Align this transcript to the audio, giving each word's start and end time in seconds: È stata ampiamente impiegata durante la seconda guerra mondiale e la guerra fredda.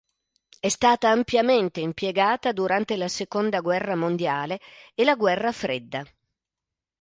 È 0.59 0.67
stata 0.67 1.09
ampiamente 1.11 1.79
impiegata 1.79 2.51
durante 2.53 2.97
la 2.97 3.07
seconda 3.07 3.59
guerra 3.61 3.95
mondiale 3.95 4.59
e 4.95 5.03
la 5.03 5.13
guerra 5.15 5.51
fredda. 5.51 6.03